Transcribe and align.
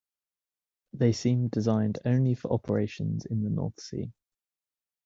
They 0.93 1.11
seemed 1.11 1.51
designed 1.51 1.99
only 2.05 2.33
for 2.33 2.51
operations 2.51 3.27
in 3.27 3.43
the 3.43 3.51
North 3.51 3.79
Sea. 3.79 4.11